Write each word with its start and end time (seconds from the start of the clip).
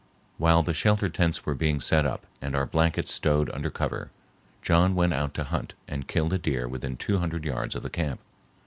While 0.39 0.63
the 0.63 0.73
shelter 0.73 1.09
tents 1.09 1.45
were 1.45 1.53
being 1.53 1.79
set 1.79 2.07
up 2.07 2.25
and 2.41 2.55
our 2.55 2.65
blankets 2.65 3.13
stowed 3.13 3.51
under 3.51 3.69
cover, 3.69 4.09
John 4.63 4.95
went 4.95 5.13
out 5.13 5.35
to 5.35 5.43
hunt 5.43 5.75
and 5.87 6.07
killed 6.07 6.33
a 6.33 6.39
deer 6.39 6.67
within 6.67 6.97
two 6.97 7.19
hundred 7.19 7.45
yards 7.45 7.75
of 7.75 7.83
the 7.83 7.89
camp. 7.91 8.19